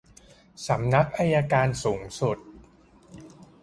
[0.67, 2.37] สำนักงานอัยการสูงสุด